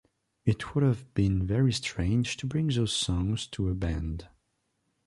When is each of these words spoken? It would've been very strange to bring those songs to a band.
It 0.45 0.73
would've 0.73 1.13
been 1.13 1.45
very 1.45 1.71
strange 1.71 2.35
to 2.37 2.47
bring 2.47 2.69
those 2.69 2.91
songs 2.91 3.45
to 3.49 3.69
a 3.69 3.75
band. 3.75 4.27